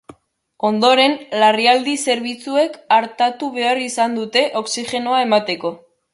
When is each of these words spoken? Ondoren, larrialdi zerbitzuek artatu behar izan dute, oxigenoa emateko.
Ondoren, 0.69 1.11
larrialdi 1.43 1.93
zerbitzuek 2.05 2.81
artatu 2.99 3.51
behar 3.59 3.83
izan 3.91 4.19
dute, 4.21 4.45
oxigenoa 4.65 5.23
emateko. 5.29 5.77